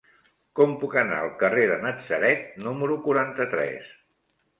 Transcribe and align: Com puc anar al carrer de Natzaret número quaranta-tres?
Com 0.59 0.71
puc 0.83 0.95
anar 1.01 1.19
al 1.25 1.29
carrer 1.43 1.65
de 1.71 1.77
Natzaret 1.83 2.47
número 2.69 2.97
quaranta-tres? 3.05 3.93